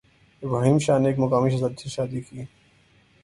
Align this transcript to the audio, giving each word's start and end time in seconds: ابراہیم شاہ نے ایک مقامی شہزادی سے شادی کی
ابراہیم 0.43 0.77
شاہ 0.85 0.99
نے 1.01 1.07
ایک 1.09 1.19
مقامی 1.19 1.49
شہزادی 1.51 1.77
سے 1.81 1.89
شادی 1.95 2.21
کی 2.21 2.35